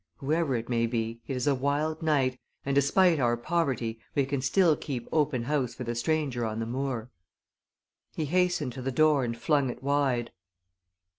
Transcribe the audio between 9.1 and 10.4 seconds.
and flung it wide.